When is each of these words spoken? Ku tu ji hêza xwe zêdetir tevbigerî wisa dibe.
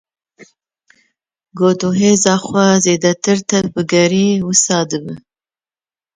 Ku 1.55 1.67
tu 1.79 1.87
ji 1.93 1.97
hêza 1.99 2.35
xwe 2.43 2.65
zêdetir 2.83 3.39
tevbigerî 3.49 4.27
wisa 4.47 4.79
dibe. 4.89 5.15